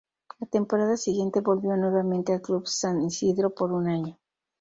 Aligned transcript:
La 0.39 0.47
temporada 0.47 0.97
siguiente 0.97 1.41
volvió 1.41 1.77
nuevamente 1.77 2.33
al 2.33 2.41
Club 2.41 2.65
San 2.65 3.03
Isidro 3.03 3.53
por 3.53 3.71
un 3.71 3.87
año. 3.87 4.17